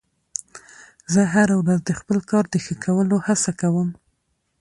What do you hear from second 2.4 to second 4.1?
د ښه کولو هڅه کوم